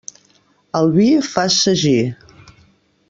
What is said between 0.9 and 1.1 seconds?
vi